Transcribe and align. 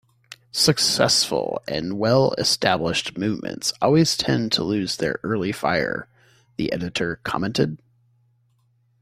'Successful 0.51 1.61
and 1.67 1.99
well-established 1.99 3.19
movements 3.19 3.71
always 3.83 4.17
tend 4.17 4.51
to 4.51 4.63
lose 4.63 4.97
their 4.97 5.19
early 5.21 5.51
fire', 5.51 6.07
the 6.57 6.73
editor 6.73 7.17
commented. 7.17 7.79